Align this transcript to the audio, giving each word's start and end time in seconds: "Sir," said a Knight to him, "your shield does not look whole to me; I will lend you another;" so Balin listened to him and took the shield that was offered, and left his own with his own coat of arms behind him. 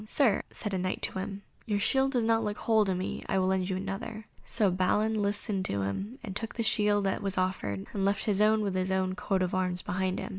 "Sir," 0.07 0.41
said 0.49 0.73
a 0.73 0.79
Knight 0.79 1.03
to 1.03 1.19
him, 1.19 1.43
"your 1.67 1.79
shield 1.79 2.11
does 2.13 2.25
not 2.25 2.43
look 2.43 2.57
whole 2.57 2.85
to 2.85 2.95
me; 2.95 3.23
I 3.29 3.37
will 3.37 3.45
lend 3.45 3.69
you 3.69 3.77
another;" 3.77 4.25
so 4.43 4.71
Balin 4.71 5.21
listened 5.21 5.63
to 5.65 5.83
him 5.83 6.17
and 6.23 6.35
took 6.35 6.55
the 6.55 6.63
shield 6.63 7.03
that 7.03 7.21
was 7.21 7.37
offered, 7.37 7.85
and 7.93 8.03
left 8.03 8.23
his 8.25 8.41
own 8.41 8.61
with 8.61 8.73
his 8.73 8.91
own 8.91 9.13
coat 9.13 9.43
of 9.43 9.53
arms 9.53 9.83
behind 9.83 10.17
him. 10.17 10.29